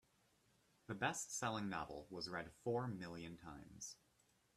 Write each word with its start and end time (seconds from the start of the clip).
The 0.87 0.95
bestselling 0.95 1.69
novel 1.69 2.07
was 2.09 2.27
read 2.27 2.51
four 2.63 2.87
million 2.87 3.37
times. 3.37 3.97